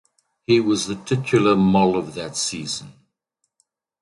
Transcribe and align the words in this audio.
He 0.47 0.59
was 0.59 0.87
the 0.87 0.95
titular 0.95 1.55
Mol 1.55 1.95
of 1.95 2.15
that 2.15 2.35
season. 2.35 2.93